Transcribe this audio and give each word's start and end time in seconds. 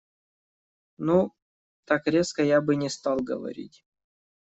Ну, 1.07 1.17
так 1.87 2.01
резко 2.07 2.41
я 2.41 2.59
бы 2.61 2.75
не 2.75 2.89
стал 2.89 3.17
говорить. 3.17 3.85